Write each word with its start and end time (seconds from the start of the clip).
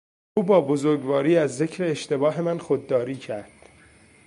او 0.37 0.43
با 0.43 0.61
بزرگواری 0.61 1.37
از 1.37 1.57
ذکر 1.57 1.83
اشتباه 1.83 2.41
من 2.41 2.57
خودداری 2.57 3.15
کرد. 3.15 3.51